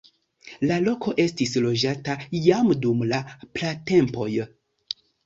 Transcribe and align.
La 0.69 0.77
loko 0.85 1.11
estis 1.23 1.53
loĝata 1.65 2.15
jam 2.45 2.71
dum 2.87 3.05
la 3.13 3.21
pratempoj. 3.59 4.31